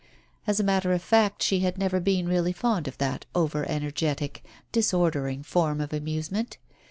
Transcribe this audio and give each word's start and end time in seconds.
As 0.47 0.59
a 0.59 0.63
matter 0.63 0.93
of 0.93 1.01
fact, 1.03 1.43
she 1.43 1.59
had 1.59 1.77
never 1.77 1.99
been 1.99 2.27
really 2.27 2.53
fond 2.53 2.87
of 2.87 2.97
that 2.97 3.27
over 3.35 3.69
energetic, 3.69 4.43
dis 4.71 4.95
ordering 4.95 5.43
form 5.43 5.79
of 5.79 5.93
amusement. 5.93 6.57